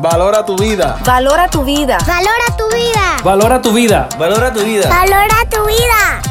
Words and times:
Valora 0.00 0.44
tu 0.44 0.54
vida. 0.56 0.96
Valora 1.04 1.48
tu 1.48 1.64
vida. 1.64 1.98
Valora 2.06 2.46
tu 2.56 2.68
vida. 2.70 3.18
Valora 3.24 3.60
tu 3.60 3.72
vida. 3.72 4.08
Valora 4.16 4.52
tu 4.52 4.60
vida. 4.64 4.88
Valora 4.88 5.44
tu 5.50 5.64
vida. 5.66 6.22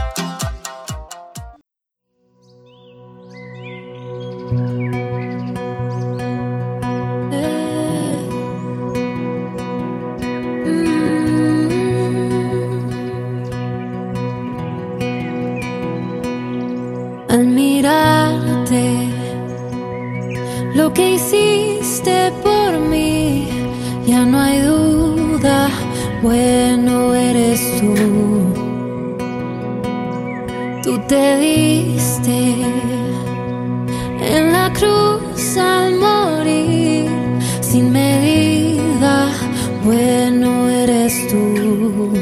Bueno 39.98 40.70
eres 40.70 41.28
tú. 41.28 42.14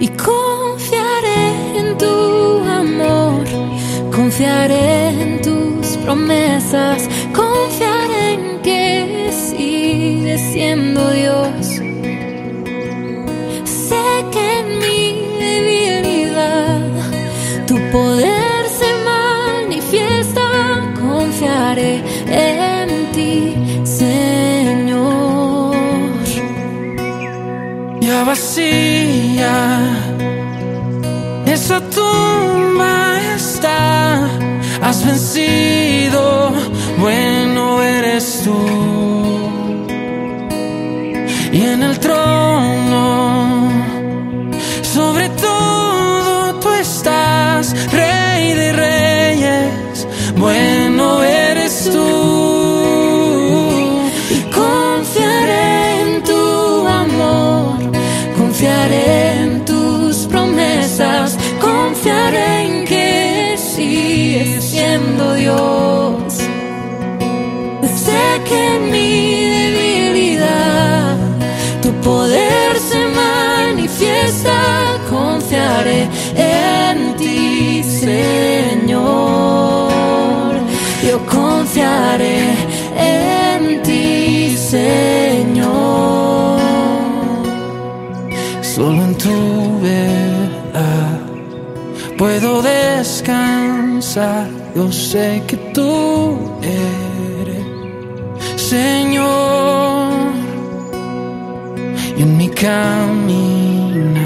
Y 0.00 0.08
confiaré 0.08 1.44
en 1.80 1.88
tu 1.96 2.14
amor, 2.82 3.44
confiaré 4.14 5.08
en 5.22 5.40
tus 5.40 5.96
promesas, 6.04 7.08
confiaré 7.34 8.24
en 8.34 8.60
que 8.62 9.30
sigues 9.32 10.40
siendo 10.52 11.00
Dios. 11.12 11.61
Esa 31.72 31.80
tumba 31.80 32.01
confiaré 81.72 82.54
en 82.96 83.82
ti, 83.82 84.56
Señor. 84.56 86.60
Solo 88.62 89.02
en 89.02 89.14
tu 89.14 89.80
verdad 89.80 91.20
puedo 92.18 92.62
descansar. 92.62 94.48
Yo 94.74 94.90
sé 94.92 95.42
que 95.46 95.56
tú 95.74 96.38
eres 96.62 97.64
Señor. 98.60 100.32
Y 102.16 102.22
en 102.22 102.36
mi 102.36 102.48
caminar 102.48 104.22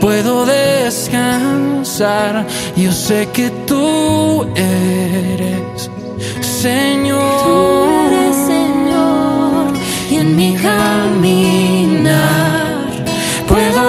puedo 0.00 0.46
descansar. 0.46 2.46
Yo 2.76 2.92
sé 2.92 3.28
que 3.32 3.50
tú 3.66 4.46
eres 4.54 5.73
Señor. 6.64 7.44
Tú 7.44 7.84
eres 8.08 8.36
Señor 8.36 9.66
y 10.10 10.16
en 10.16 10.34
mi 10.34 10.56
caminar 10.56 12.14
puedo 13.46 13.82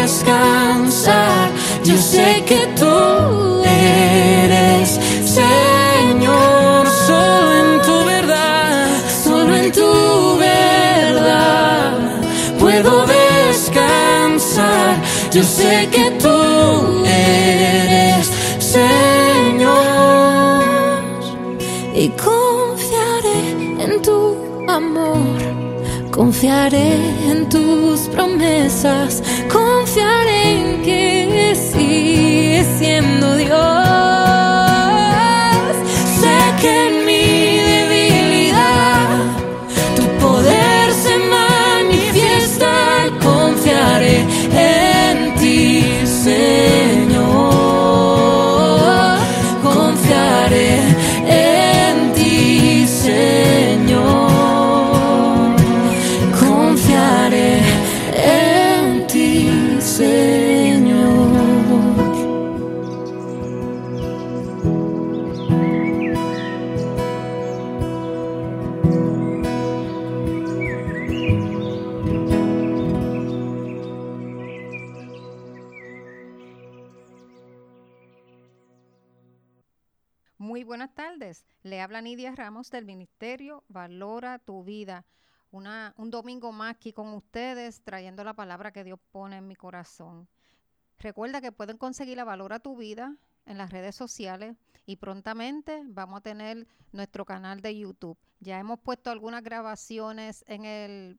descansar. 0.00 1.50
Yo 1.82 1.96
sé 1.96 2.44
que 2.46 2.68
tú 2.78 3.64
eres 3.64 5.00
Señor, 5.24 6.86
solo 7.08 7.52
en 7.62 7.82
tu 7.82 8.04
verdad, 8.04 8.86
solo 9.24 9.56
en 9.56 9.72
tu 9.72 10.38
verdad 10.38 11.98
puedo 12.60 13.06
descansar. 13.06 15.02
Yo 15.32 15.42
sé 15.42 15.88
que 15.90 16.12
tú 16.22 16.99
y 22.00 22.08
confiaré 22.08 23.40
en 23.84 24.00
tu 24.00 24.34
amor. 24.68 25.38
Confiaré 26.10 26.94
en 27.30 27.46
tus 27.50 28.00
promesas, 28.14 29.22
confiaré 29.52 30.40
en 30.60 30.82
que 30.82 31.54
sigues 31.54 32.66
siendo 32.78 33.36
Dios. 33.36 34.09
Le 81.62 81.80
habla 81.80 82.00
Nidia 82.00 82.34
Ramos 82.34 82.70
del 82.70 82.84
Ministerio 82.84 83.64
Valora 83.68 84.38
tu 84.38 84.64
Vida. 84.64 85.04
Un 85.50 86.10
domingo 86.10 86.52
más 86.52 86.76
aquí 86.76 86.92
con 86.92 87.12
ustedes, 87.14 87.82
trayendo 87.82 88.22
la 88.22 88.34
palabra 88.34 88.72
que 88.72 88.84
Dios 88.84 89.00
pone 89.10 89.36
en 89.36 89.48
mi 89.48 89.56
corazón. 89.56 90.28
Recuerda 90.98 91.40
que 91.40 91.52
pueden 91.52 91.76
conseguir 91.76 92.16
la 92.16 92.24
Valora 92.24 92.60
tu 92.60 92.76
Vida 92.76 93.16
en 93.46 93.58
las 93.58 93.70
redes 93.70 93.96
sociales 93.96 94.56
y 94.86 94.96
prontamente 94.96 95.82
vamos 95.86 96.18
a 96.18 96.22
tener 96.22 96.66
nuestro 96.92 97.24
canal 97.24 97.60
de 97.60 97.76
YouTube. 97.76 98.18
Ya 98.38 98.58
hemos 98.58 98.78
puesto 98.80 99.10
algunas 99.10 99.42
grabaciones 99.42 100.44
en, 100.46 100.64
el, 100.64 101.18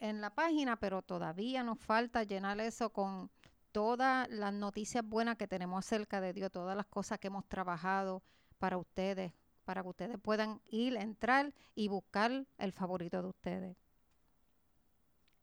en 0.00 0.20
la 0.20 0.30
página, 0.30 0.76
pero 0.76 1.02
todavía 1.02 1.62
nos 1.62 1.78
falta 1.78 2.24
llenar 2.24 2.60
eso 2.60 2.90
con 2.90 3.30
todas 3.70 4.28
las 4.28 4.52
noticias 4.52 5.04
buenas 5.04 5.36
que 5.36 5.46
tenemos 5.46 5.84
acerca 5.86 6.20
de 6.20 6.32
Dios, 6.32 6.50
todas 6.50 6.76
las 6.76 6.86
cosas 6.86 7.18
que 7.18 7.28
hemos 7.28 7.48
trabajado 7.48 8.22
para 8.62 8.78
ustedes, 8.78 9.32
para 9.64 9.82
que 9.82 9.88
ustedes 9.88 10.18
puedan 10.20 10.60
ir, 10.70 10.94
entrar 10.94 11.52
y 11.74 11.88
buscar 11.88 12.46
el 12.58 12.72
favorito 12.72 13.20
de 13.20 13.28
ustedes. 13.28 13.76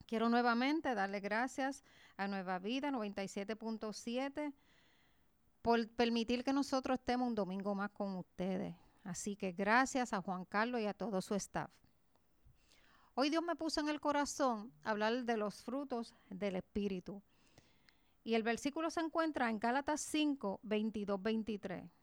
Quiero 0.06 0.30
nuevamente 0.30 0.96
darle 0.96 1.20
gracias 1.20 1.84
a 2.16 2.30
Nueva 2.30 2.60
Vida 2.60 2.92
97.7 2.92 4.54
por 5.62 5.90
permitir 5.90 6.46
que 6.46 6.54
nosotros 6.54 6.98
estemos 6.98 7.28
un 7.28 7.36
domingo 7.36 7.76
más 7.76 7.92
con 7.92 8.16
ustedes. 8.16 8.74
Así 9.04 9.36
que 9.36 9.52
gracias 9.52 10.14
a 10.14 10.22
Juan 10.22 10.46
Carlos 10.46 10.80
y 10.80 10.86
a 10.86 10.94
todo 10.94 11.22
su 11.22 11.36
staff. 11.36 11.70
Hoy 13.16 13.30
Dios 13.30 13.44
me 13.44 13.58
puso 13.58 13.82
en 13.82 13.90
el 13.90 14.00
corazón 14.00 14.72
hablar 14.82 15.26
de 15.26 15.36
los 15.36 15.62
frutos 15.62 16.16
del 16.30 16.56
Espíritu. 16.56 17.22
Y 18.24 18.36
el 18.36 18.44
versículo 18.44 18.90
se 18.90 19.02
encuentra 19.02 19.50
en 19.50 19.60
Gálatas 19.60 20.00
5, 20.00 20.62
22, 20.64 21.22
23. 21.22 21.99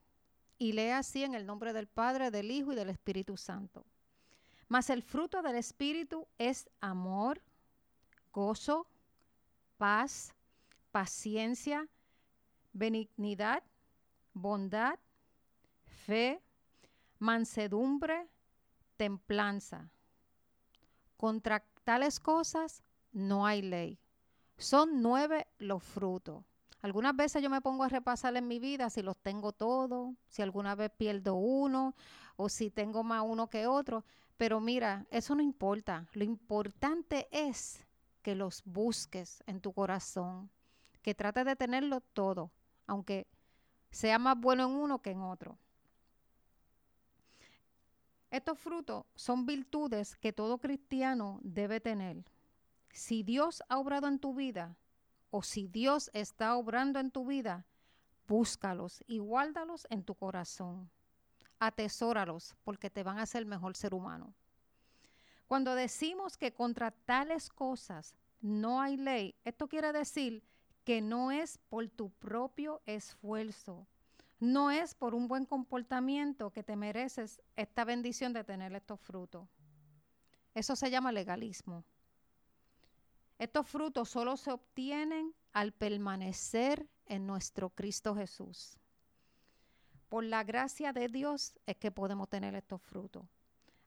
Y 0.58 0.72
lee 0.72 0.90
así 0.90 1.22
en 1.22 1.34
el 1.34 1.46
nombre 1.46 1.72
del 1.72 1.86
Padre, 1.86 2.30
del 2.30 2.50
Hijo 2.50 2.72
y 2.72 2.76
del 2.76 2.88
Espíritu 2.88 3.36
Santo. 3.36 3.84
Mas 4.68 4.90
el 4.90 5.02
fruto 5.02 5.42
del 5.42 5.56
Espíritu 5.56 6.26
es 6.38 6.68
amor, 6.80 7.40
gozo, 8.32 8.86
paz, 9.76 10.34
paciencia, 10.90 11.88
benignidad, 12.72 13.62
bondad, 14.32 14.98
fe, 15.84 16.42
mansedumbre, 17.18 18.28
templanza. 18.96 19.90
Contra 21.16 21.64
tales 21.84 22.18
cosas 22.18 22.82
no 23.12 23.46
hay 23.46 23.62
ley. 23.62 23.98
Son 24.58 25.02
nueve 25.02 25.46
los 25.58 25.82
frutos. 25.82 26.44
Algunas 26.86 27.16
veces 27.16 27.42
yo 27.42 27.50
me 27.50 27.60
pongo 27.60 27.82
a 27.82 27.88
repasar 27.88 28.36
en 28.36 28.46
mi 28.46 28.60
vida 28.60 28.90
si 28.90 29.02
los 29.02 29.18
tengo 29.18 29.50
todos, 29.50 30.14
si 30.28 30.40
alguna 30.40 30.76
vez 30.76 30.88
pierdo 30.96 31.34
uno 31.34 31.96
o 32.36 32.48
si 32.48 32.70
tengo 32.70 33.02
más 33.02 33.24
uno 33.26 33.50
que 33.50 33.66
otro. 33.66 34.04
Pero 34.36 34.60
mira, 34.60 35.04
eso 35.10 35.34
no 35.34 35.42
importa. 35.42 36.06
Lo 36.12 36.22
importante 36.22 37.26
es 37.32 37.84
que 38.22 38.36
los 38.36 38.62
busques 38.64 39.42
en 39.48 39.60
tu 39.60 39.72
corazón, 39.72 40.48
que 41.02 41.12
trates 41.12 41.44
de 41.44 41.56
tenerlo 41.56 42.02
todo, 42.02 42.52
aunque 42.86 43.26
sea 43.90 44.20
más 44.20 44.38
bueno 44.38 44.66
en 44.66 44.70
uno 44.70 45.02
que 45.02 45.10
en 45.10 45.22
otro. 45.22 45.58
Estos 48.30 48.60
frutos 48.60 49.06
son 49.16 49.44
virtudes 49.44 50.14
que 50.14 50.32
todo 50.32 50.58
cristiano 50.58 51.40
debe 51.42 51.80
tener. 51.80 52.22
Si 52.92 53.24
Dios 53.24 53.64
ha 53.68 53.76
obrado 53.76 54.06
en 54.06 54.20
tu 54.20 54.34
vida 54.34 54.76
o 55.31 55.43
si 55.43 55.69
Dios 55.69 56.11
está 56.12 56.56
obrando 56.56 56.99
en 56.99 57.11
tu 57.11 57.26
vida, 57.26 57.67
búscalos 58.26 59.02
y 59.06 59.19
guárdalos 59.19 59.87
en 59.90 60.02
tu 60.05 60.14
corazón. 60.14 60.90
Atesóralos 61.58 62.55
porque 62.64 62.90
te 62.90 63.02
van 63.02 63.19
a 63.19 63.23
hacer 63.23 63.46
mejor 63.46 63.76
ser 63.76 63.94
humano. 63.94 64.34
Cuando 65.46 65.75
decimos 65.75 66.37
que 66.37 66.52
contra 66.52 66.90
tales 66.90 67.49
cosas 67.49 68.14
no 68.40 68.81
hay 68.81 68.96
ley, 68.96 69.34
esto 69.44 69.69
quiere 69.69 69.93
decir 69.93 70.43
que 70.84 71.00
no 71.00 71.31
es 71.31 71.58
por 71.69 71.88
tu 71.88 72.11
propio 72.11 72.82
esfuerzo, 72.87 73.87
no 74.38 74.70
es 74.70 74.94
por 74.94 75.14
un 75.14 75.28
buen 75.28 75.46
comportamiento 75.46 76.50
que 76.50 76.62
te 76.62 76.76
mereces 76.76 77.40
esta 77.55 77.84
bendición 77.84 78.32
de 78.32 78.44
tener 78.44 78.75
estos 78.75 79.00
frutos. 79.00 79.49
Eso 80.55 80.76
se 80.76 80.90
llama 80.90 81.12
legalismo. 81.12 81.84
Estos 83.38 83.66
frutos 83.68 84.08
solo 84.08 84.36
se 84.36 84.50
obtienen 84.50 85.34
al 85.52 85.72
permanecer 85.72 86.88
en 87.06 87.26
nuestro 87.26 87.70
Cristo 87.70 88.14
Jesús. 88.14 88.78
Por 90.08 90.24
la 90.24 90.44
gracia 90.44 90.92
de 90.92 91.08
Dios 91.08 91.54
es 91.66 91.76
que 91.76 91.90
podemos 91.90 92.28
tener 92.28 92.54
estos 92.54 92.80
frutos. 92.80 93.26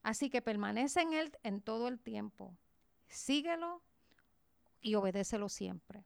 Así 0.04 0.30
que 0.30 0.42
permanece 0.42 1.02
en 1.02 1.14
Él 1.14 1.38
en 1.44 1.62
todo 1.62 1.88
el 1.88 2.00
tiempo. 2.00 2.56
Síguelo 3.08 3.82
y 4.82 4.96
obedécelo 4.96 5.50
siempre. 5.50 6.04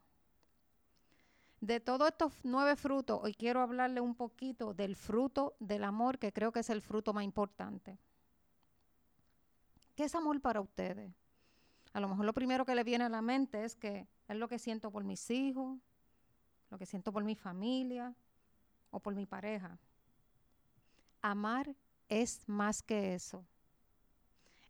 De 1.60 1.80
todos 1.80 2.10
estos 2.10 2.34
nueve 2.44 2.76
frutos, 2.76 3.20
hoy 3.24 3.34
quiero 3.34 3.62
hablarle 3.62 4.02
un 4.02 4.16
poquito 4.16 4.74
del 4.74 4.96
fruto 4.96 5.56
del 5.60 5.84
amor, 5.84 6.20
que 6.20 6.34
creo 6.34 6.52
que 6.52 6.60
es 6.60 6.70
el 6.70 6.82
fruto 6.82 7.14
más 7.14 7.24
importante. 7.24 7.98
¿Qué 9.96 10.04
es 10.06 10.16
amor 10.16 10.42
para 10.42 10.60
ustedes? 10.60 11.14
A 11.94 12.00
lo 12.00 12.10
mejor 12.10 12.26
lo 12.26 12.34
primero 12.34 12.66
que 12.66 12.76
le 12.76 12.84
viene 12.84 13.06
a 13.06 13.10
la 13.10 13.22
mente 13.22 13.64
es 13.64 13.76
que 13.76 14.08
es 14.28 14.36
lo 14.36 14.48
que 14.48 14.60
siento 14.60 14.92
por 14.92 15.04
mis 15.04 15.30
hijos, 15.30 15.80
lo 16.72 16.78
que 16.78 16.88
siento 16.88 17.14
por 17.14 17.24
mi 17.24 17.36
familia 17.36 18.16
o 18.90 19.00
por 19.00 19.14
mi 19.14 19.28
pareja. 19.28 19.78
Amar 21.22 21.76
es 22.10 22.42
más 22.48 22.82
que 22.82 23.14
eso. 23.14 23.46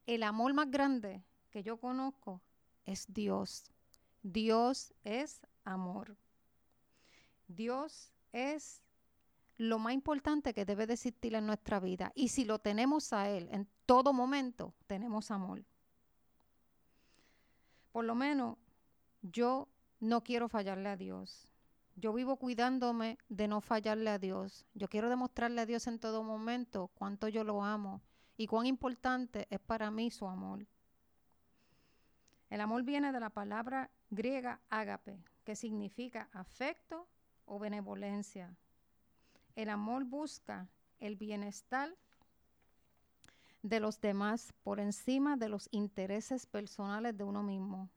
El 0.05 0.23
amor 0.23 0.53
más 0.53 0.69
grande 0.69 1.23
que 1.49 1.63
yo 1.63 1.77
conozco 1.77 2.41
es 2.85 3.05
Dios. 3.07 3.71
Dios 4.21 4.93
es 5.05 5.39
amor. 5.63 6.17
Dios 7.47 8.11
es 8.33 8.81
lo 9.57 9.79
más 9.79 9.93
importante 9.93 10.53
que 10.53 10.65
debe 10.65 10.87
de 10.87 10.93
existir 10.93 11.35
en 11.35 11.45
nuestra 11.45 11.79
vida. 11.79 12.11
Y 12.15 12.29
si 12.29 12.43
lo 12.43 12.59
tenemos 12.59 13.13
a 13.13 13.29
Él 13.29 13.47
en 13.51 13.67
todo 13.85 14.11
momento, 14.11 14.73
tenemos 14.87 15.31
amor. 15.31 15.63
Por 17.93 18.05
lo 18.05 18.15
menos 18.15 18.57
yo 19.21 19.69
no 19.99 20.23
quiero 20.23 20.49
fallarle 20.49 20.89
a 20.89 20.97
Dios. 20.97 21.47
Yo 21.95 22.11
vivo 22.11 22.37
cuidándome 22.37 23.19
de 23.29 23.47
no 23.47 23.61
fallarle 23.61 24.09
a 24.09 24.17
Dios. 24.17 24.65
Yo 24.73 24.89
quiero 24.89 25.09
demostrarle 25.09 25.61
a 25.61 25.65
Dios 25.67 25.85
en 25.85 25.99
todo 25.99 26.23
momento 26.23 26.89
cuánto 26.95 27.27
yo 27.27 27.43
lo 27.43 27.63
amo 27.63 28.01
y 28.35 28.47
cuán 28.47 28.65
importante 28.65 29.47
es 29.51 29.59
para 29.59 29.91
mí 29.91 30.09
su 30.09 30.27
amor. 30.27 30.65
El 32.49 32.61
amor 32.61 32.81
viene 32.81 33.11
de 33.11 33.19
la 33.19 33.29
palabra 33.29 33.91
griega 34.09 34.59
ágape, 34.69 35.23
que 35.43 35.55
significa 35.55 36.29
afecto 36.33 37.07
o 37.45 37.59
benevolencia. 37.59 38.55
El 39.55 39.69
amor 39.69 40.03
busca 40.03 40.67
el 40.99 41.15
bienestar 41.15 41.95
de 43.63 43.79
los 43.79 43.99
demás 43.99 44.53
por 44.61 44.79
encima 44.79 45.37
de 45.37 45.49
los 45.49 45.67
intereses 45.71 46.45
personales 46.45 47.17
de 47.17 47.23
uno 47.23 47.41
mismo. 47.41 47.89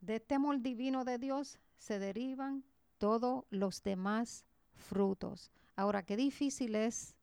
De 0.00 0.16
este 0.16 0.34
amor 0.34 0.60
divino 0.60 1.04
de 1.04 1.18
Dios 1.18 1.58
se 1.76 1.98
derivan 1.98 2.64
todos 2.98 3.44
los 3.50 3.82
demás 3.82 4.44
frutos. 4.72 5.52
Ahora, 5.76 6.04
qué 6.04 6.16
difícil 6.16 6.74
es 6.74 7.14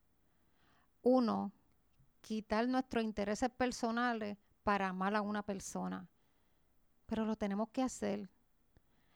uno 1.01 1.51
quitar 2.22 2.68
nuestros 2.68 3.04
intereses 3.04 3.50
personales 3.50 4.38
para 4.63 4.90
amar 4.90 5.16
a 5.16 5.22
una 5.22 5.44
persona. 5.44 6.07
Pero 7.07 7.25
lo 7.25 7.36
tenemos 7.36 7.69
que 7.69 7.81
hacer. 7.81 8.30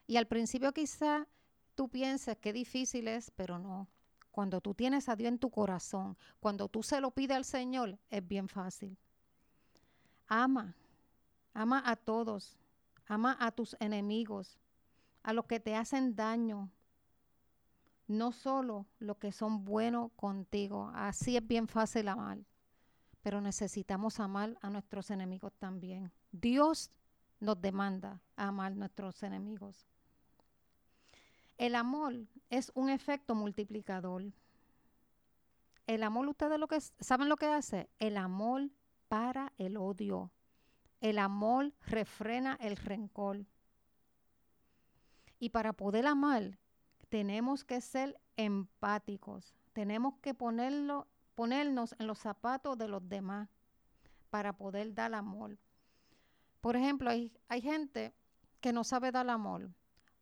Y 0.08 0.18
al 0.18 0.28
principio 0.28 0.74
quizá 0.74 1.28
tú 1.76 1.88
pienses 1.88 2.38
que 2.38 2.52
difícil 2.52 3.08
es, 3.08 3.32
pero 3.32 3.60
no. 3.60 3.88
Cuando 4.38 4.62
tú 4.62 4.76
tienes 4.76 5.10
a 5.10 5.16
Dios 5.16 5.30
en 5.30 5.40
tu 5.40 5.50
corazón, 5.50 6.16
cuando 6.40 6.70
tú 6.70 6.84
se 6.84 7.02
lo 7.02 7.10
pides 7.10 7.36
al 7.36 7.44
Señor, 7.44 7.98
es 8.08 8.28
bien 8.28 8.48
fácil. 8.48 8.96
Ama, 10.28 10.76
ama 11.56 11.82
a 11.84 11.96
todos, 11.96 12.56
ama 13.08 13.36
a 13.40 13.50
tus 13.50 13.76
enemigos, 13.80 14.60
a 15.24 15.34
los 15.34 15.46
que 15.46 15.60
te 15.60 15.76
hacen 15.76 16.16
daño, 16.16 16.70
no 18.06 18.32
solo 18.32 18.86
los 19.00 19.18
que 19.18 19.32
son 19.32 19.66
buenos 19.66 20.12
contigo. 20.16 20.92
Así 20.94 21.36
es 21.36 21.48
bien 21.48 21.68
fácil 21.68 22.08
amar, 22.08 22.38
pero 23.24 23.42
necesitamos 23.42 24.20
amar 24.20 24.56
a 24.62 24.70
nuestros 24.70 25.10
enemigos 25.10 25.52
también. 25.58 26.12
Dios 26.32 26.92
nos 27.40 27.60
demanda 27.60 28.22
amar 28.36 28.74
a 28.74 28.76
nuestros 28.76 29.24
enemigos. 29.24 29.88
El 31.58 31.76
amor 31.76 32.14
es 32.50 32.72
un 32.76 32.90
efecto 32.90 33.34
multiplicador. 33.34 34.24
El 35.88 36.04
amor, 36.04 36.28
ustedes 36.28 36.60
lo 36.60 36.68
que 36.68 36.80
saben 36.82 37.30
lo 37.30 37.38
que 37.38 37.48
hace? 37.48 37.90
El 38.00 38.18
amor 38.18 38.70
para 39.08 39.54
el 39.58 39.78
odio. 39.78 40.32
El 41.02 41.18
amor 41.18 41.74
refrena 41.82 42.58
el 42.60 42.76
rencor. 42.76 43.46
Y 45.40 45.50
para 45.50 45.74
poder 45.74 46.06
amar, 46.08 46.58
tenemos 47.10 47.64
que 47.64 47.82
ser 47.82 48.20
empáticos. 48.36 49.56
Tenemos 49.74 50.16
que 50.22 50.34
ponerlo, 50.34 51.08
ponernos 51.36 51.96
en 52.00 52.08
los 52.08 52.20
zapatos 52.20 52.78
de 52.78 52.88
los 52.88 53.08
demás 53.08 53.50
para 54.30 54.54
poder 54.54 54.94
dar 54.94 55.14
amor. 55.14 55.58
Por 56.62 56.76
ejemplo, 56.76 57.10
hay, 57.10 57.32
hay 57.48 57.62
gente 57.62 58.14
que 58.60 58.74
no 58.74 58.84
sabe 58.84 59.12
dar 59.12 59.30
amor. 59.30 59.70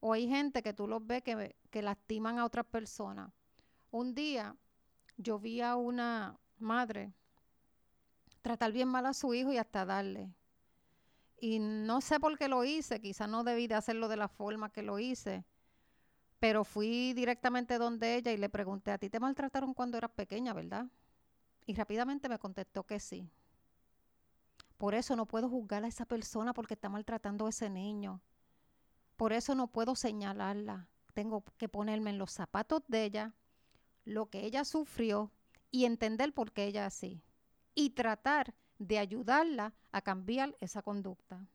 O 0.08 0.14
hay 0.14 0.28
gente 0.28 0.62
que 0.62 0.72
tú 0.72 0.88
los 0.88 1.04
ves 1.08 1.24
que, 1.24 1.56
que 1.72 1.82
lastiman 1.82 2.38
a 2.38 2.46
otras 2.46 2.68
personas. 2.68 3.32
Un 3.90 4.14
día 4.14 4.56
yo 5.18 5.40
vi 5.40 5.62
a 5.62 5.78
una 5.78 6.38
madre 6.60 7.12
tratar 8.44 8.72
bien 8.72 8.88
mal 8.88 9.08
a 9.08 9.16
su 9.16 9.34
hijo 9.34 9.52
y 9.52 9.58
hasta 9.58 9.84
darle. 9.84 10.32
Y 11.40 11.58
no 11.58 12.02
sé 12.02 12.20
por 12.20 12.38
qué 12.38 12.48
lo 12.48 12.64
hice, 12.64 13.02
quizás 13.02 13.28
no 13.28 13.44
debí 13.44 13.66
de 13.66 13.74
hacerlo 13.74 14.08
de 14.08 14.18
la 14.18 14.28
forma 14.28 14.72
que 14.72 14.84
lo 14.84 15.00
hice, 15.00 15.44
pero 16.40 16.64
fui 16.66 17.14
directamente 17.14 17.80
donde 17.80 18.14
ella 18.14 18.32
y 18.32 18.38
le 18.38 18.50
pregunté, 18.50 18.92
¿a 18.92 19.00
ti 19.00 19.10
te 19.10 19.20
maltrataron 19.20 19.74
cuando 19.74 19.98
eras 19.98 20.12
pequeña, 20.12 20.54
verdad? 20.54 20.86
Y 21.66 21.74
rápidamente 21.74 22.30
me 22.30 22.38
contestó 22.38 22.84
que 22.84 23.00
sí. 23.00 23.28
Por 24.78 24.94
eso 24.94 25.16
no 25.16 25.26
puedo 25.26 25.50
juzgar 25.50 25.84
a 25.84 25.88
esa 25.88 26.06
persona 26.06 26.54
porque 26.54 26.76
está 26.76 26.90
maltratando 26.90 27.48
a 27.48 27.50
ese 27.50 27.72
niño. 27.72 28.22
Por 29.16 29.34
eso 29.34 29.56
no 29.56 29.68
puedo 29.68 29.96
señalarla. 29.96 30.90
Tengo 31.14 31.44
que 31.58 31.70
ponerme 31.70 32.10
en 32.10 32.18
los 32.18 32.32
zapatos 32.32 32.84
de 32.88 33.06
ella, 33.06 33.34
lo 34.04 34.30
que 34.30 34.46
ella 34.46 34.66
sufrió 34.66 35.32
y 35.72 35.86
entender 35.86 36.34
por 36.34 36.52
qué 36.52 36.66
ella 36.66 36.86
así. 36.86 37.22
y 37.78 37.90
tratar 37.90 38.54
de 38.80 39.00
ayudarla 39.00 39.74
a 39.92 40.02
cambiar 40.02 40.56
esa 40.62 40.82
conducta. 40.82 41.46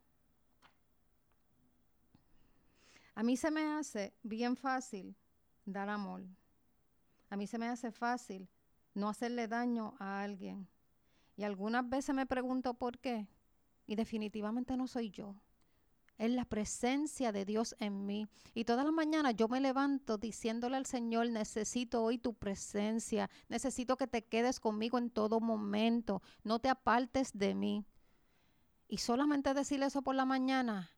A 3.14 3.22
mí 3.22 3.36
se 3.36 3.50
me 3.50 3.64
hace 3.72 4.14
bien 4.22 4.56
fácil 4.56 5.16
dar 5.64 5.88
amor. 5.88 6.22
A 7.30 7.36
mí 7.36 7.46
se 7.46 7.58
me 7.58 7.68
hace 7.68 7.90
fácil 7.90 8.48
no 8.94 9.08
hacerle 9.08 9.48
daño 9.48 9.94
a 9.98 10.22
alguien. 10.22 10.68
Y 11.36 11.44
algunas 11.44 11.88
veces 11.88 12.14
me 12.14 12.26
pregunto 12.26 12.74
por 12.74 12.98
qué. 12.98 13.28
Y 13.86 13.94
definitivamente 13.96 14.76
no 14.76 14.86
soy 14.86 15.10
yo. 15.10 15.34
Es 16.20 16.30
la 16.30 16.44
presencia 16.44 17.32
de 17.32 17.46
Dios 17.46 17.74
en 17.78 18.04
mí. 18.04 18.28
Y 18.52 18.66
todas 18.66 18.84
las 18.84 18.92
mañanas 18.92 19.34
yo 19.36 19.48
me 19.48 19.58
levanto 19.58 20.18
diciéndole 20.18 20.76
al 20.76 20.84
Señor, 20.84 21.30
necesito 21.30 22.02
hoy 22.04 22.18
tu 22.18 22.34
presencia. 22.34 23.30
Necesito 23.48 23.96
que 23.96 24.06
te 24.06 24.26
quedes 24.26 24.60
conmigo 24.60 24.98
en 24.98 25.08
todo 25.08 25.40
momento. 25.40 26.20
No 26.44 26.58
te 26.58 26.68
apartes 26.68 27.30
de 27.32 27.54
mí. 27.54 27.86
Y 28.86 28.98
solamente 28.98 29.54
decirle 29.54 29.86
eso 29.86 30.02
por 30.02 30.14
la 30.14 30.26
mañana 30.26 30.90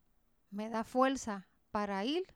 me 0.51 0.69
da 0.69 0.83
fuerza 0.83 1.47
para 1.71 2.05
ir 2.05 2.27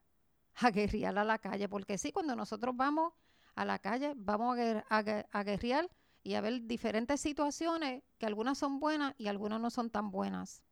a 0.54 0.70
guerrear 0.70 1.18
a 1.18 1.24
la 1.24 1.38
calle. 1.40 1.68
Porque 1.68 1.98
sí, 1.98 2.12
cuando 2.12 2.36
nosotros 2.36 2.76
vamos 2.76 3.14
a 3.56 3.64
la 3.64 3.80
calle, 3.80 4.12
vamos 4.14 4.56
a, 4.60 4.84
a, 4.88 5.42
guerrear 5.42 5.90
y 6.22 6.34
a 6.34 6.40
ver 6.40 6.68
diferentes 6.68 7.20
situaciones 7.20 8.04
que 8.16 8.26
algunas 8.26 8.58
son 8.58 8.78
buenas 8.78 9.12
y 9.18 9.26
algunas 9.26 9.60
no 9.60 9.70
son 9.70 9.90
tan 9.90 10.12
buenas. 10.12 10.62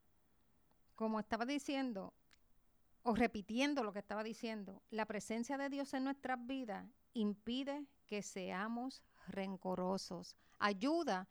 Como 0.95 1.21
estaba 1.21 1.45
diciendo, 1.45 2.13
o 3.03 3.15
repitiendo 3.15 3.85
lo 3.85 3.93
que 3.93 3.99
estaba 3.99 4.23
diciendo, 4.23 4.83
la 4.91 5.07
presencia 5.07 5.59
de 5.59 5.69
Dios 5.69 5.93
en 5.95 6.05
nuestras 6.05 6.45
vidas 6.47 6.87
impide 7.13 7.87
que 8.07 8.23
seamos 8.23 9.03
rencorosos. 9.29 10.37
Ayuda 10.59 11.29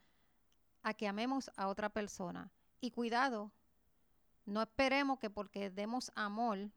a 0.84 0.94
que 0.94 1.08
amemos 1.08 1.52
a 1.56 1.68
otra 1.68 1.90
persona. 1.90 2.52
Y 2.80 2.92
cuidado, 2.92 3.52
no 4.46 4.62
esperemos 4.62 5.20
que 5.20 5.30
porque 5.30 5.70
demos 5.70 6.12
amor, 6.16 6.70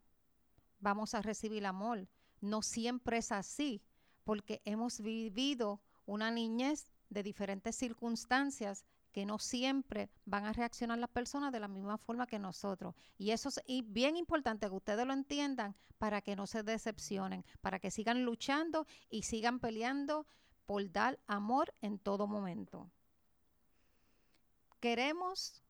vamos 0.81 1.14
a 1.14 1.23
recibir 1.23 1.66
amor. 1.66 2.09
No 2.40 2.62
siempre 2.62 3.19
es 3.19 3.33
así 3.33 3.83
porque 4.25 4.62
hemos 4.64 5.00
vivido 5.00 5.81
una 6.07 6.31
niñez 6.31 6.87
de 7.11 7.23
diferentes 7.23 7.76
circunstancias 7.76 8.85
que 9.16 9.25
no 9.25 9.38
siempre 9.38 10.11
van 10.26 10.44
a 10.44 10.52
reaccionar 10.52 10.99
las 10.99 11.08
personas 11.08 11.50
de 11.50 11.58
la 11.58 11.68
misma 11.68 11.96
forma 11.96 12.26
que 12.26 12.38
nosotros. 12.38 12.94
Y 13.16 13.30
eso 13.30 13.49
es 13.49 13.82
bien 13.90 14.14
importante 14.14 14.68
que 14.68 14.75
ustedes 14.75 15.06
lo 15.06 15.14
entiendan 15.14 15.75
para 15.96 16.20
que 16.20 16.37
no 16.37 16.46
se 16.46 16.62
decepcionen, 16.62 17.42
para 17.62 17.78
que 17.78 17.90
sigan 17.90 18.26
luchando 18.26 18.87
y 19.08 19.23
sigan 19.23 19.58
peleando 19.58 20.26
por 20.66 20.92
dar 20.92 21.18
amor 21.26 21.73
en 21.80 21.99
todo 21.99 22.26
momento. 22.26 22.90
Queremos 24.80 25.62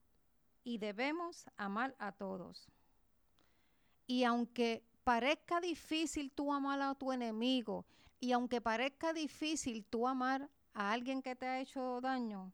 y 0.65 0.77
debemos 0.77 1.45
amar 1.55 1.95
a 1.99 2.11
todos. 2.11 2.67
Y 4.07 4.25
aunque 4.25 4.83
parezca 5.05 5.61
difícil 5.61 6.33
tú 6.33 6.51
amar 6.51 6.81
a 6.81 6.95
tu 6.95 7.13
enemigo 7.13 7.85
y 8.19 8.33
aunque 8.33 8.59
parezca 8.59 9.13
difícil 9.13 9.85
tú 9.85 10.05
amar 10.05 10.49
a 10.73 10.91
alguien 10.91 11.21
que 11.21 11.37
te 11.37 11.45
ha 11.45 11.61
hecho 11.61 12.01
daño, 12.01 12.51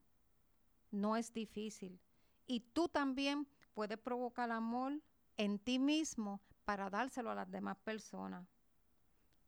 no 0.93 1.17
es 1.17 1.33
difícil. 1.33 1.99
Y 2.45 2.61
tú 2.61 2.87
también 2.87 3.47
puedes 3.73 3.97
provocar 3.97 4.51
amor 4.51 5.01
en 5.37 5.59
ti 5.59 5.79
mismo 5.79 6.39
para 6.65 6.89
dárselo 6.89 7.31
a 7.31 7.35
las 7.35 7.49
demás 7.51 7.77
personas. 7.77 8.47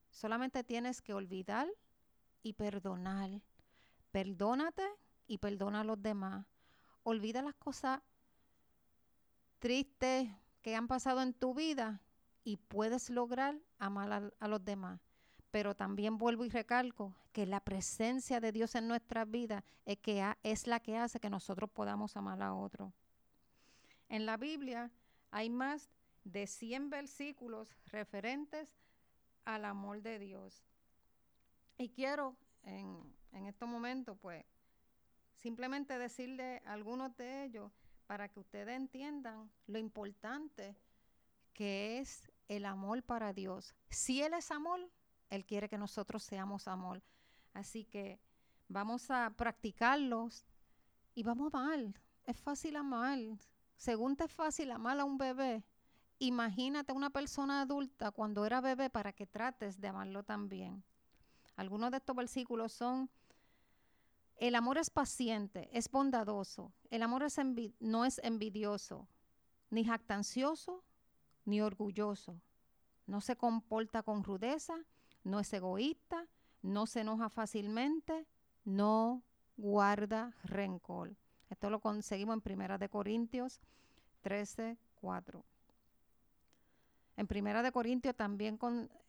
Solamente 0.10 0.64
tienes 0.64 1.02
que 1.02 1.14
olvidar 1.14 1.68
y 2.42 2.54
perdonar. 2.54 3.30
Perdónate 4.12 4.88
y 5.28 5.38
perdona 5.38 5.82
a 5.82 5.84
los 5.84 6.02
demás. 6.02 6.46
Olvida 7.04 7.42
las 7.42 7.56
cosas 7.56 8.02
tristes 9.60 10.30
que 10.62 10.76
han 10.76 10.88
pasado 10.88 11.22
en 11.22 11.34
tu 11.34 11.54
vida 11.54 12.02
y 12.44 12.58
puedes 12.58 13.10
lograr 13.10 13.60
amar 13.78 14.12
a, 14.12 14.32
a 14.40 14.48
los 14.48 14.64
demás 14.64 15.00
pero 15.56 15.74
también 15.74 16.18
vuelvo 16.18 16.44
y 16.44 16.50
recalco 16.50 17.16
que 17.32 17.46
la 17.46 17.62
presencia 17.62 18.42
de 18.42 18.52
Dios 18.52 18.76
en 18.76 18.90
nuestras 18.90 19.32
vidas 19.32 19.64
es, 19.86 20.68
la 20.68 20.82
que 20.82 20.98
hace 20.98 21.22
que 21.22 21.30
nosotros 21.30 21.70
podamos 21.70 22.18
amar 22.18 22.42
a 22.42 22.54
otro. 22.54 22.92
En 24.10 24.26
la 24.26 24.36
Biblia 24.36 24.92
hay 25.32 25.50
más 25.50 25.90
de 26.26 26.46
100 26.46 26.90
versículos 26.90 27.74
referentes 27.86 28.76
al 29.46 29.64
amor 29.64 30.02
de 30.02 30.20
Dios. 30.20 30.62
Y 31.78 31.88
quiero 31.88 32.36
en, 32.64 33.02
en 33.32 33.46
estos 33.46 33.70
momentos, 33.70 34.18
pues, 34.22 34.44
simplemente 35.38 35.98
decirle 35.98 36.64
algunos 36.66 37.16
de 37.16 37.46
ellos 37.46 37.72
para 38.08 38.28
que 38.28 38.42
ustedes 38.42 38.76
entiendan 38.76 39.50
lo 39.68 39.80
importante 39.80 40.76
que 41.54 42.00
es 42.00 42.30
el 42.50 42.66
amor 42.66 43.04
para 43.04 43.32
Dios. 43.32 43.74
Si 43.88 44.22
Él 44.22 44.34
es 44.34 44.52
amor, 44.52 44.82
él 45.30 45.46
quiere 45.46 45.70
que 45.70 45.78
nosotros 45.78 46.24
seamos 46.24 46.68
amor. 46.68 47.02
Así 47.54 47.86
que 47.86 48.20
vamos 48.68 49.10
a 49.10 49.30
practicarlos 49.32 50.46
y 51.14 51.24
vamos 51.24 51.54
a 51.54 51.60
amar. 51.60 51.80
Es 52.26 52.40
fácil 52.40 52.76
amar. 52.76 53.20
Según 53.78 54.16
te 54.16 54.26
es 54.26 54.32
fácil 54.32 54.72
amar 54.72 55.00
a 55.00 55.06
un 55.06 55.18
bebé, 55.18 55.64
imagínate 56.20 56.94
una 56.94 57.10
persona 57.10 57.62
adulta 57.62 58.12
cuando 58.12 58.46
era 58.46 58.62
bebé 58.62 58.90
para 58.90 59.12
que 59.14 59.28
trates 59.28 59.80
de 59.80 59.88
amarlo 59.90 60.24
también. 60.24 60.84
Algunos 61.56 61.92
de 61.92 61.98
estos 61.98 62.16
versículos 62.16 62.74
son, 62.74 63.10
el 64.38 64.56
amor 64.56 64.78
es 64.78 64.90
paciente, 64.90 65.70
es 65.72 65.90
bondadoso, 65.90 66.74
el 66.90 67.04
amor 67.04 67.26
no 67.80 68.06
es 68.06 68.20
envidioso, 68.24 69.08
ni 69.70 69.86
jactancioso, 69.86 70.84
ni 71.46 71.62
orgulloso, 71.62 72.42
no 73.06 73.22
se 73.22 73.36
comporta 73.36 74.04
con 74.04 74.24
rudeza, 74.24 74.76
no 75.26 75.40
es 75.40 75.52
egoísta, 75.52 76.26
no 76.62 76.86
se 76.86 77.02
enoja 77.02 77.30
fácilmente, 77.30 78.26
no 78.64 79.24
guarda 79.58 80.34
rencor. 80.44 81.16
Esto 81.50 81.70
lo 81.70 81.80
conseguimos 81.80 82.36
en 82.36 82.42
Primera 82.42 82.78
de 82.78 82.88
Corintios 82.88 83.60
13, 84.22 84.78
4. 85.02 85.44
En 87.18 87.28
Primera 87.28 87.62
de 87.64 87.72
Corintios 87.72 88.16
también 88.16 88.58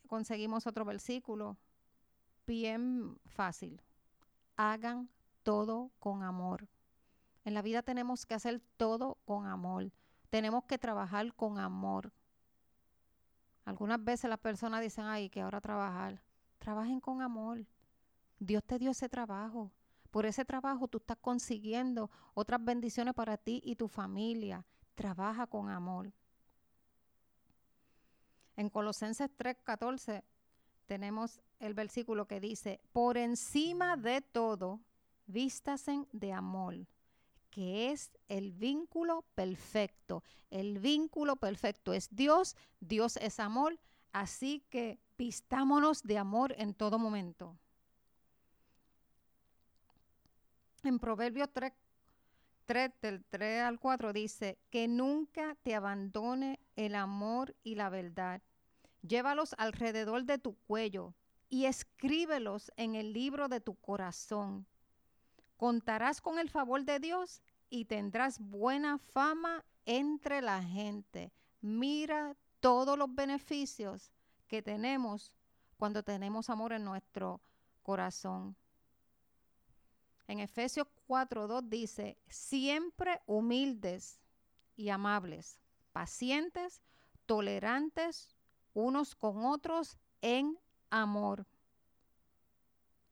conseguimos 0.07 0.67
otro 0.67 0.85
versículo 0.85 1.57
bien 2.45 3.17
fácil. 3.25 3.81
Hagan 4.55 5.09
todo 5.43 5.91
con 5.99 6.23
amor. 6.23 6.67
En 7.45 7.53
la 7.53 7.61
vida 7.61 7.83
tenemos 7.83 8.25
que 8.25 8.33
hacer 8.33 8.61
todo 8.77 9.17
con 9.25 9.45
amor. 9.45 9.91
Tenemos 10.29 10.63
que 10.65 10.77
trabajar 10.77 11.33
con 11.33 11.59
amor. 11.59 12.11
Algunas 13.67 14.01
veces 14.01 14.29
las 14.29 14.39
personas 14.39 14.79
dicen, 14.79 15.03
ay, 15.03 15.27
que 15.27 15.41
ahora 15.41 15.59
trabajar. 15.59 16.21
Trabajen 16.57 17.01
con 17.01 17.21
amor. 17.21 17.65
Dios 18.39 18.63
te 18.63 18.79
dio 18.79 18.91
ese 18.91 19.09
trabajo. 19.09 19.73
Por 20.09 20.25
ese 20.25 20.45
trabajo 20.45 20.87
tú 20.87 20.99
estás 20.99 21.17
consiguiendo 21.17 22.09
otras 22.33 22.63
bendiciones 22.63 23.13
para 23.13 23.35
ti 23.35 23.61
y 23.65 23.75
tu 23.75 23.89
familia. 23.89 24.65
Trabaja 24.95 25.47
con 25.47 25.69
amor. 25.69 26.13
En 28.55 28.69
Colosenses 28.69 29.29
3:14 29.37 30.23
tenemos 30.85 31.41
el 31.59 31.73
versículo 31.73 32.25
que 32.25 32.39
dice, 32.39 32.79
por 32.93 33.17
encima 33.17 33.97
de 33.97 34.21
todo, 34.21 34.79
vístasen 35.25 36.07
de 36.13 36.31
amor 36.31 36.87
que 37.57 37.89
es 37.91 38.11
el 38.27 38.51
vínculo 38.51 39.25
perfecto. 39.33 40.23
El 40.51 40.77
vínculo 40.77 41.37
perfecto 41.37 41.91
es 41.91 42.07
Dios, 42.11 42.55
Dios 42.81 43.17
es 43.17 43.39
amor, 43.39 43.79
así 44.11 44.63
que 44.69 44.99
vistámonos 45.17 46.03
de 46.03 46.19
amor 46.19 46.53
en 46.59 46.75
todo 46.75 46.99
momento. 46.99 47.57
En 50.83 50.99
Proverbios 50.99 51.49
3, 51.51 51.73
3, 52.67 52.91
del 53.01 53.25
3 53.25 53.63
al 53.63 53.79
4 53.79 54.13
dice, 54.13 54.59
que 54.69 54.87
nunca 54.87 55.55
te 55.63 55.73
abandone 55.73 56.59
el 56.75 56.93
amor 56.93 57.55
y 57.63 57.73
la 57.73 57.89
verdad. 57.89 58.39
Llévalos 59.01 59.55
alrededor 59.57 60.25
de 60.25 60.37
tu 60.37 60.53
cuello 60.67 61.15
y 61.49 61.65
escríbelos 61.65 62.71
en 62.77 62.93
el 62.93 63.13
libro 63.13 63.47
de 63.47 63.61
tu 63.61 63.73
corazón. 63.73 64.67
Contarás 65.57 66.21
con 66.21 66.37
el 66.37 66.51
favor 66.51 66.85
de 66.85 66.99
Dios 66.99 67.41
y 67.69 67.85
tendrás 67.85 68.39
buena 68.39 68.97
fama 68.97 69.63
entre 69.85 70.41
la 70.41 70.61
gente. 70.61 71.31
Mira 71.61 72.35
todos 72.59 72.97
los 72.97 73.13
beneficios 73.13 74.11
que 74.47 74.61
tenemos 74.61 75.31
cuando 75.77 76.03
tenemos 76.03 76.49
amor 76.49 76.73
en 76.73 76.83
nuestro 76.83 77.41
corazón. 77.83 78.55
En 80.27 80.39
Efesios 80.39 80.87
4.2 81.07 81.69
dice, 81.69 82.17
siempre 82.27 83.21
humildes 83.25 84.19
y 84.75 84.89
amables, 84.89 85.59
pacientes, 85.93 86.81
tolerantes 87.25 88.29
unos 88.73 89.15
con 89.15 89.45
otros 89.45 89.97
en 90.21 90.57
amor. 90.89 91.45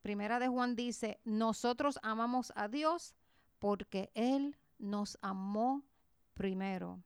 Primera 0.02 0.38
de 0.40 0.48
Juan 0.48 0.76
dice, 0.76 1.20
nosotros 1.24 1.98
amamos 2.04 2.54
a 2.56 2.68
Dios 2.68 3.16
porque 3.66 4.12
Él 4.14 4.56
nos 4.78 5.18
amó 5.24 5.82
primero. 6.36 7.02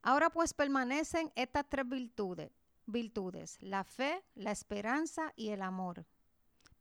Ahora 0.00 0.30
pues 0.30 0.54
permanecen 0.54 1.30
estas 1.34 1.68
tres 1.68 1.86
virtudes, 1.86 2.50
virtudes, 2.86 3.58
la 3.60 3.84
fe, 3.84 4.24
la 4.36 4.52
esperanza 4.52 5.34
y 5.36 5.50
el 5.50 5.60
amor. 5.60 6.06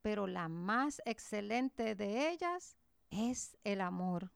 Pero 0.01 0.27
la 0.27 0.47
más 0.47 1.01
excelente 1.03 1.93
de 1.93 2.29
ellas 2.29 2.77
es 3.09 3.57
el 3.65 3.81
amor. 3.81 4.31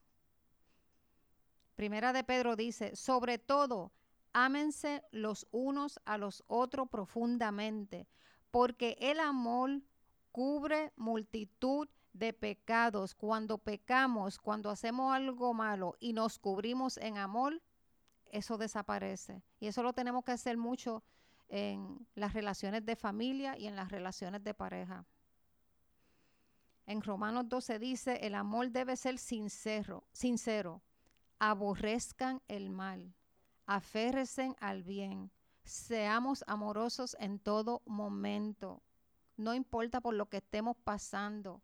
Primera 1.78 2.12
de 2.12 2.26
Pedro 2.26 2.58
dice, 2.58 2.98
sobre 2.98 3.38
todo, 3.38 3.94
ámense 4.34 5.06
los 5.12 5.48
unos 5.52 6.02
a 6.04 6.18
los 6.18 6.44
otros 6.48 6.90
profundamente, 6.90 8.10
porque 8.52 8.98
el 9.00 9.22
amor 9.22 9.84
cubre 10.34 10.92
multitud 10.98 11.88
de 12.18 12.34
pecados. 12.34 13.16
Cuando 13.16 13.58
pecamos, 13.58 14.38
cuando 14.38 14.70
hacemos 14.70 15.14
algo 15.14 15.54
malo 15.54 15.96
y 16.00 16.14
nos 16.14 16.40
cubrimos 16.40 16.98
en 16.98 17.18
amor, 17.18 17.62
eso 18.32 18.58
desaparece. 18.58 19.44
Y 19.60 19.68
eso 19.68 19.84
lo 19.84 19.94
tenemos 19.94 20.24
que 20.24 20.32
hacer 20.32 20.58
mucho 20.58 21.04
en 21.50 22.08
las 22.16 22.34
relaciones 22.34 22.86
de 22.86 22.96
familia 22.96 23.58
y 23.58 23.68
en 23.68 23.76
las 23.76 23.92
relaciones 23.92 24.44
de 24.44 24.54
pareja. 24.54 25.06
En 26.86 27.02
Romanos 27.02 27.50
12 27.50 27.80
dice, 27.80 28.16
el 28.26 28.36
amor 28.36 28.72
debe 28.72 28.96
ser 28.96 29.18
sincero, 29.18 30.08
sincero. 30.12 30.82
Aborrezcan 31.40 32.42
el 32.48 32.70
mal, 32.70 33.14
aférresen 33.66 34.56
al 34.60 34.84
bien, 34.84 35.30
seamos 35.64 36.44
amorosos 36.48 37.16
en 37.20 37.40
todo 37.40 37.82
momento. 37.86 38.82
No 39.36 39.54
importa 39.54 40.02
por 40.02 40.16
lo 40.16 40.30
que 40.30 40.38
estemos 40.38 40.78
pasando, 40.78 41.62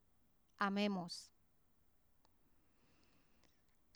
amemos. 0.58 1.32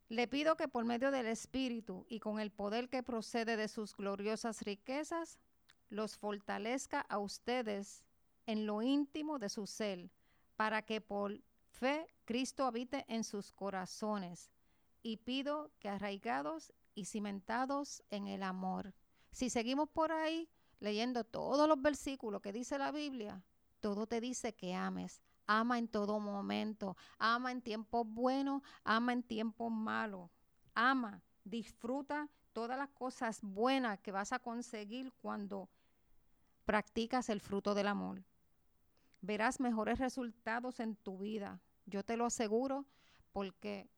Le 0.09 0.27
pido 0.27 0.55
que 0.55 0.69
por 0.69 0.85
medio 0.85 1.11
del 1.11 1.27
Espíritu 1.27 2.05
y 2.07 2.19
con 2.19 2.39
el 2.39 2.49
poder 2.49 2.87
que 2.87 3.03
procede 3.03 3.57
de 3.57 3.67
sus 3.67 3.95
gloriosas 3.95 4.61
riquezas, 4.61 5.37
los 5.89 6.17
fortalezca 6.17 7.01
a 7.01 7.19
ustedes 7.19 8.03
en 8.45 8.65
lo 8.65 8.81
íntimo 8.81 9.37
de 9.37 9.49
su 9.49 9.67
ser, 9.67 10.09
para 10.55 10.81
que 10.81 11.01
por 11.01 11.41
fe 11.71 12.07
Cristo 12.23 12.65
habite 12.65 13.05
en 13.09 13.23
sus 13.23 13.51
corazones. 13.51 14.49
Y 15.03 15.17
pido 15.17 15.71
que 15.79 15.89
arraigados 15.89 16.73
y 16.95 17.05
cimentados 17.05 18.01
en 18.09 18.27
el 18.27 18.43
amor. 18.43 18.93
Si 19.31 19.49
seguimos 19.49 19.89
por 19.89 20.11
ahí 20.11 20.49
leyendo 20.79 21.23
todos 21.23 21.67
los 21.67 21.81
versículos 21.81 22.41
que 22.41 22.53
dice 22.53 22.77
la 22.77 22.91
Biblia, 22.91 23.43
todo 23.79 24.07
te 24.07 24.21
dice 24.21 24.53
que 24.55 24.73
ames, 24.73 25.21
ama 25.47 25.79
en 25.79 25.87
todo 25.87 26.19
momento, 26.19 26.95
ama 27.17 27.51
en 27.51 27.61
tiempos 27.61 28.05
buenos, 28.05 28.61
ama 28.83 29.13
en 29.13 29.23
tiempos 29.23 29.71
malos, 29.71 30.29
ama, 30.75 31.23
disfruta 31.43 32.29
todas 32.53 32.77
las 32.77 32.89
cosas 32.89 33.39
buenas 33.41 33.99
que 33.99 34.11
vas 34.11 34.33
a 34.33 34.39
conseguir 34.39 35.13
cuando 35.13 35.69
practicas 36.65 37.29
el 37.29 37.39
fruto 37.39 37.73
del 37.73 37.87
amor. 37.87 38.23
Verás 39.21 39.59
mejores 39.59 39.99
resultados 39.99 40.79
en 40.79 40.95
tu 40.95 41.17
vida, 41.17 41.61
yo 41.85 42.03
te 42.03 42.17
lo 42.17 42.25
aseguro 42.25 42.85
porque 43.31 43.89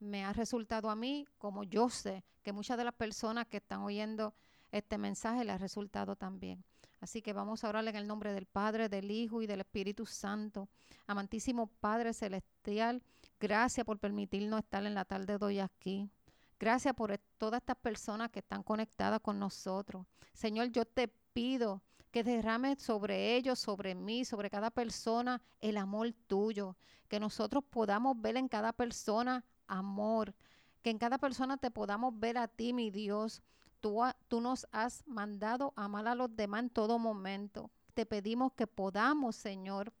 me 0.00 0.24
ha 0.24 0.32
resultado 0.32 0.90
a 0.90 0.96
mí, 0.96 1.26
como 1.38 1.64
yo 1.64 1.88
sé 1.88 2.24
que 2.42 2.52
muchas 2.52 2.76
de 2.76 2.84
las 2.84 2.94
personas 2.94 3.46
que 3.46 3.58
están 3.58 3.80
oyendo 3.80 4.34
este 4.72 4.98
mensaje 4.98 5.44
les 5.44 5.54
ha 5.54 5.58
resultado 5.58 6.16
también. 6.16 6.64
Así 7.06 7.22
que 7.22 7.32
vamos 7.32 7.62
a 7.62 7.68
orarle 7.68 7.90
en 7.90 7.96
el 7.96 8.08
nombre 8.08 8.32
del 8.32 8.46
Padre, 8.46 8.88
del 8.88 9.12
Hijo 9.12 9.40
y 9.40 9.46
del 9.46 9.60
Espíritu 9.60 10.06
Santo. 10.06 10.68
Amantísimo 11.06 11.68
Padre 11.68 12.12
Celestial, 12.12 13.00
gracias 13.38 13.86
por 13.86 14.00
permitirnos 14.00 14.58
estar 14.58 14.84
en 14.84 14.92
la 14.92 15.04
tarde 15.04 15.38
de 15.38 15.44
hoy 15.44 15.60
aquí. 15.60 16.10
Gracias 16.58 16.92
por 16.94 17.16
todas 17.38 17.60
estas 17.60 17.76
personas 17.76 18.32
que 18.32 18.40
están 18.40 18.64
conectadas 18.64 19.20
con 19.20 19.38
nosotros. 19.38 20.04
Señor, 20.32 20.72
yo 20.72 20.84
te 20.84 21.06
pido 21.06 21.80
que 22.10 22.24
derrame 22.24 22.74
sobre 22.74 23.36
ellos, 23.36 23.60
sobre 23.60 23.94
mí, 23.94 24.24
sobre 24.24 24.50
cada 24.50 24.72
persona 24.72 25.40
el 25.60 25.76
amor 25.76 26.12
tuyo. 26.26 26.76
Que 27.06 27.20
nosotros 27.20 27.62
podamos 27.70 28.20
ver 28.20 28.36
en 28.36 28.48
cada 28.48 28.72
persona 28.72 29.44
amor. 29.68 30.34
Que 30.82 30.90
en 30.90 30.98
cada 30.98 31.18
persona 31.18 31.56
te 31.56 31.70
podamos 31.70 32.18
ver 32.18 32.36
a 32.36 32.48
ti, 32.48 32.72
mi 32.72 32.90
Dios 32.90 33.44
tú, 33.76 34.40
nos 34.40 34.66
has 34.72 35.06
mandado 35.06 35.72
amar 35.76 36.08
a 36.08 36.14
los 36.14 36.34
demás 36.34 36.64
en 36.64 36.70
todo 36.70 36.98
momento. 36.98 37.70
Te 37.94 38.06
pedimos 38.06 38.52
que 38.52 38.66
podamos, 38.66 39.36
Señor, 39.36 39.92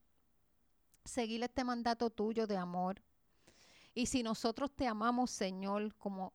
seguir 1.04 1.42
este 1.42 1.64
mandato 1.64 2.10
tuyo 2.10 2.46
de 2.46 2.56
amor. 2.56 3.00
Y 3.94 4.06
si 4.06 4.22
nosotros 4.22 4.70
te 4.74 4.86
amamos, 4.86 5.30
Señor, 5.30 5.94
como 5.96 6.32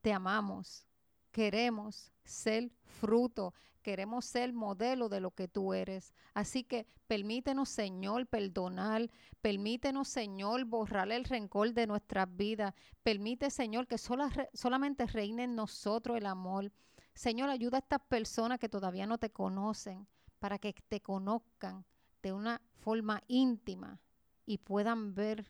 te 0.00 0.12
amamos, 0.12 0.87
queremos 1.30 2.12
ser 2.24 2.70
fruto, 2.82 3.54
queremos 3.82 4.24
ser 4.24 4.52
modelo 4.52 5.08
de 5.08 5.20
lo 5.20 5.30
que 5.30 5.48
tú 5.48 5.72
eres. 5.72 6.14
Así 6.34 6.64
que 6.64 6.86
permítenos, 7.06 7.68
Señor, 7.68 8.26
perdonar, 8.26 9.10
permítenos, 9.40 10.08
Señor, 10.08 10.64
borrar 10.64 11.10
el 11.10 11.24
rencor 11.24 11.72
de 11.72 11.86
nuestras 11.86 12.28
vidas. 12.36 12.74
Permite, 13.02 13.50
Señor, 13.50 13.86
que 13.86 13.98
solamente 13.98 15.06
reine 15.06 15.44
en 15.44 15.54
nosotros 15.54 16.16
el 16.16 16.26
amor. 16.26 16.72
Señor, 17.14 17.50
ayuda 17.50 17.78
a 17.78 17.80
estas 17.80 18.00
personas 18.02 18.58
que 18.58 18.68
todavía 18.68 19.06
no 19.06 19.18
te 19.18 19.30
conocen 19.30 20.06
para 20.38 20.58
que 20.58 20.72
te 20.72 21.00
conozcan 21.00 21.84
de 22.22 22.32
una 22.32 22.60
forma 22.76 23.22
íntima 23.26 24.00
y 24.46 24.58
puedan 24.58 25.14
ver 25.14 25.46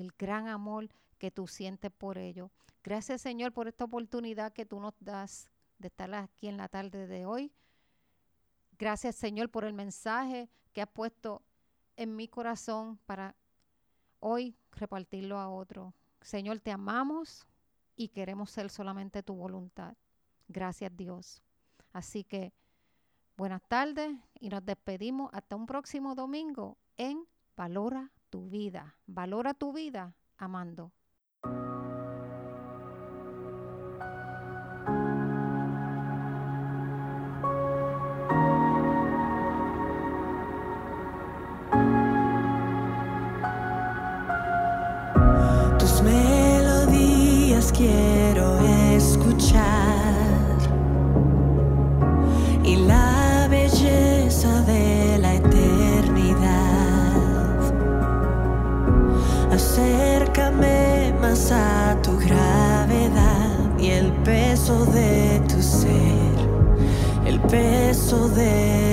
el 0.00 0.12
gran 0.18 0.48
amor 0.48 0.88
que 1.18 1.30
tú 1.30 1.46
sientes 1.46 1.90
por 1.90 2.18
ellos. 2.18 2.50
Gracias, 2.82 3.20
Señor, 3.20 3.52
por 3.52 3.68
esta 3.68 3.84
oportunidad 3.84 4.52
que 4.52 4.64
tú 4.64 4.80
nos 4.80 4.94
das 5.00 5.50
de 5.78 5.88
estar 5.88 6.12
aquí 6.14 6.48
en 6.48 6.56
la 6.56 6.68
tarde 6.68 7.06
de 7.06 7.26
hoy. 7.26 7.52
Gracias, 8.78 9.16
Señor, 9.16 9.50
por 9.50 9.64
el 9.64 9.74
mensaje 9.74 10.48
que 10.72 10.82
has 10.82 10.88
puesto 10.88 11.42
en 11.96 12.14
mi 12.14 12.28
corazón 12.28 12.98
para 13.06 13.34
hoy 14.20 14.56
repartirlo 14.72 15.38
a 15.38 15.48
otro. 15.48 15.92
Señor, 16.20 16.60
te 16.60 16.70
amamos 16.70 17.46
y 17.96 18.08
queremos 18.08 18.50
ser 18.50 18.70
solamente 18.70 19.22
tu 19.22 19.34
voluntad. 19.34 19.96
Gracias 20.46 20.96
Dios. 20.96 21.42
Así 21.92 22.22
que 22.22 22.52
buenas 23.36 23.62
tardes 23.62 24.16
y 24.38 24.48
nos 24.48 24.64
despedimos 24.64 25.30
hasta 25.32 25.56
un 25.56 25.66
próximo 25.66 26.14
domingo 26.14 26.76
en 26.96 27.26
Valora 27.56 28.12
tu 28.30 28.48
vida. 28.48 28.94
Valora 29.06 29.54
tu 29.54 29.72
vida 29.72 30.14
amando. 30.36 30.92
Tus 45.78 46.02
melodías 46.02 47.72
quiero 47.72 48.58
escuchar. 48.94 49.87
Acércame 59.78 61.14
más 61.20 61.52
a 61.52 61.96
tu 62.02 62.18
gravedad 62.18 63.78
y 63.78 63.90
el 63.90 64.12
peso 64.24 64.84
de 64.86 65.40
tu 65.48 65.62
ser, 65.62 66.34
el 67.24 67.38
peso 67.42 68.28
de 68.28 68.87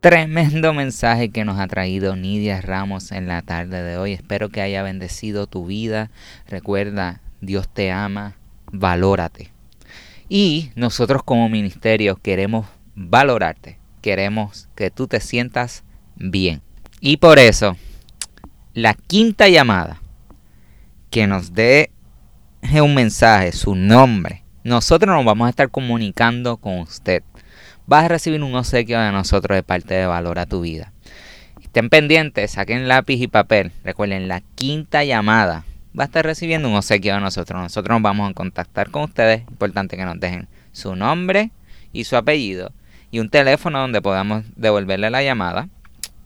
Tremendo 0.00 0.72
mensaje 0.72 1.28
que 1.28 1.44
nos 1.44 1.58
ha 1.58 1.66
traído 1.66 2.16
Nidia 2.16 2.62
Ramos 2.62 3.12
en 3.12 3.28
la 3.28 3.42
tarde 3.42 3.82
de 3.82 3.98
hoy. 3.98 4.14
Espero 4.14 4.48
que 4.48 4.62
haya 4.62 4.82
bendecido 4.82 5.46
tu 5.46 5.66
vida. 5.66 6.10
Recuerda, 6.48 7.20
Dios 7.42 7.68
te 7.68 7.92
ama, 7.92 8.38
valórate. 8.72 9.52
Y 10.30 10.70
nosotros 10.74 11.22
como 11.22 11.50
ministerio 11.50 12.16
queremos 12.16 12.66
valorarte. 12.94 13.78
Queremos 14.00 14.70
que 14.74 14.90
tú 14.90 15.06
te 15.06 15.20
sientas 15.20 15.84
bien. 16.16 16.62
Y 17.02 17.18
por 17.18 17.38
eso, 17.38 17.76
la 18.72 18.94
quinta 18.94 19.48
llamada 19.48 20.00
que 21.10 21.26
nos 21.26 21.52
dé 21.52 21.90
un 22.82 22.94
mensaje, 22.94 23.52
su 23.52 23.74
nombre, 23.74 24.44
nosotros 24.64 25.14
nos 25.14 25.26
vamos 25.26 25.46
a 25.46 25.50
estar 25.50 25.70
comunicando 25.70 26.56
con 26.56 26.78
usted 26.78 27.22
vas 27.90 28.04
a 28.04 28.08
recibir 28.08 28.40
un 28.40 28.54
obsequio 28.54 29.00
de 29.00 29.10
nosotros 29.10 29.56
de 29.56 29.64
parte 29.64 29.94
de 29.94 30.06
Valor 30.06 30.38
a 30.38 30.46
tu 30.46 30.60
Vida. 30.60 30.92
Estén 31.60 31.90
pendientes, 31.90 32.52
saquen 32.52 32.86
lápiz 32.86 33.20
y 33.20 33.26
papel. 33.26 33.72
Recuerden, 33.82 34.28
la 34.28 34.42
quinta 34.54 35.02
llamada 35.02 35.64
va 35.98 36.04
a 36.04 36.06
estar 36.06 36.24
recibiendo 36.24 36.68
un 36.68 36.76
obsequio 36.76 37.14
de 37.14 37.20
nosotros. 37.20 37.60
Nosotros 37.60 37.96
nos 37.96 38.02
vamos 38.02 38.30
a 38.30 38.34
contactar 38.34 38.92
con 38.92 39.02
ustedes. 39.02 39.40
Importante 39.40 39.96
que 39.96 40.04
nos 40.04 40.20
dejen 40.20 40.46
su 40.70 40.94
nombre 40.94 41.50
y 41.92 42.04
su 42.04 42.16
apellido 42.16 42.72
y 43.10 43.18
un 43.18 43.28
teléfono 43.28 43.80
donde 43.80 44.00
podamos 44.00 44.44
devolverle 44.54 45.10
la 45.10 45.24
llamada. 45.24 45.68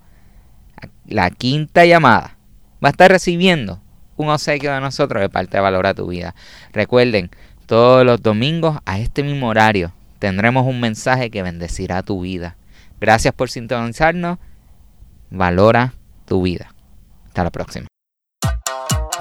La 1.06 1.30
quinta 1.30 1.86
llamada 1.86 2.38
va 2.84 2.90
a 2.90 2.92
estar 2.92 3.12
recibiendo 3.12 3.80
un 4.16 4.30
obsequio 4.30 4.74
de 4.74 4.82
nosotros 4.82 5.22
de 5.22 5.30
parte 5.30 5.58
de 5.58 5.62
Valora 5.62 5.94
tu 5.94 6.08
Vida. 6.08 6.34
Recuerden, 6.72 7.30
todos 7.66 8.06
los 8.06 8.22
domingos 8.22 8.80
a 8.86 9.00
este 9.00 9.24
mismo 9.24 9.48
horario 9.48 9.94
tendremos 10.20 10.66
un 10.66 10.80
mensaje 10.80 11.30
que 11.30 11.44
bendecirá 11.44 12.04
tu 12.04 12.22
vida. 12.22 12.56
Gracias 13.00 13.34
por 13.34 13.50
sintonizarnos. 13.50 14.40
Valora 15.30 15.94
tu 16.26 16.44
vida. 16.44 16.74
Hasta 17.26 17.44
la 17.44 17.52
próxima. 17.52 17.88